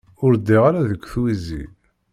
[0.25, 1.63] Ur ddiɣ ara deg twizi.